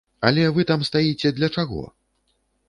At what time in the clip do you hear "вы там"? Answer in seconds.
0.55-0.85